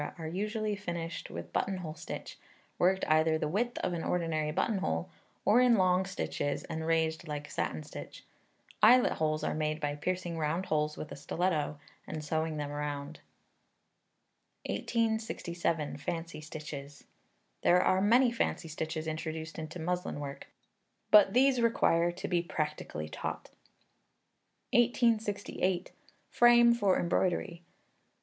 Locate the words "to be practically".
22.11-23.07